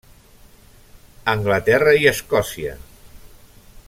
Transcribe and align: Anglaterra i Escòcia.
Anglaterra 1.33 1.93
i 2.05 2.09
Escòcia. 2.13 2.73